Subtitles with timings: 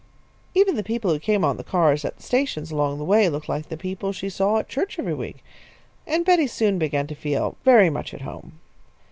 [0.55, 3.47] Even the people who came on the cars at the stations along the way looked
[3.47, 5.43] like the people she saw at church every week,
[6.07, 8.53] and Betty soon began to feel very much at home.